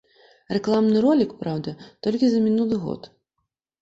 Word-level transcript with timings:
Рэкламны 0.55 1.03
ролік, 1.05 1.35
праўда, 1.43 1.75
толькі 2.07 2.25
за 2.33 2.39
мінулы 2.49 2.75
год. 2.87 3.01